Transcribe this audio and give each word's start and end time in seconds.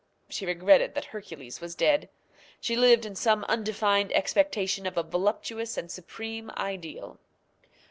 She 0.29 0.47
regretted 0.47 0.95
that 0.95 1.05
Hercules 1.13 1.61
was 1.61 1.75
dead. 1.75 2.09
She 2.59 2.75
lived 2.75 3.05
in 3.05 3.13
some 3.15 3.43
undefined 3.43 4.11
expectation 4.13 4.87
of 4.87 4.97
a 4.97 5.03
voluptuous 5.03 5.77
and 5.77 5.91
supreme 5.91 6.49
ideal. 6.57 7.19